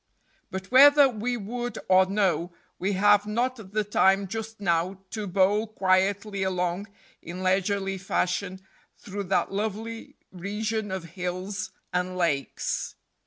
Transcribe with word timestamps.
But 0.49 0.71
whether 0.71 1.07
we 1.07 1.37
would 1.37 1.77
or 1.87 2.07
no, 2.07 2.51
we 2.79 2.93
have 2.93 3.27
not 3.27 3.57
the 3.71 3.83
time 3.83 4.27
just 4.27 4.59
now 4.59 4.97
to 5.11 5.27
bowl 5.27 5.67
quietly 5.67 6.41
along 6.41 6.87
in 7.21 7.43
leisurely 7.43 7.99
fashion 7.99 8.61
through 8.97 9.25
that 9.25 9.51
lovely 9.51 10.15
region 10.31 10.89
of 10.89 11.03
hills 11.13 11.69
and 11.93 12.17
lakes. 12.17 12.95